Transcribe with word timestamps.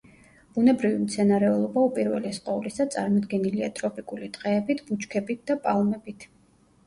ბუნებრივი 0.53 0.95
მცენარეულობა 1.01 1.81
უპირველეს 1.89 2.39
ყოვლისა 2.47 2.87
წარმოდგენილია 2.95 3.69
ტროპიკული 3.81 4.29
ტყეებით, 4.39 4.83
ბუჩქებით 4.89 5.47
და 5.51 5.59
პალმებით. 5.67 6.27